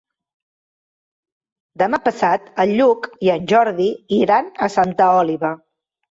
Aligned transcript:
Demà 1.81 1.99
passat 2.05 2.47
en 2.63 2.73
Lluc 2.79 3.05
i 3.27 3.31
en 3.33 3.45
Jordi 3.51 3.85
iran 4.21 4.49
a 4.67 4.71
Santa 4.77 5.11
Oliva. 5.19 5.53